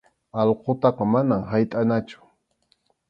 Allqutaqa 0.43 1.03
manam 1.11 1.41
haytʼanachu. 1.51 2.17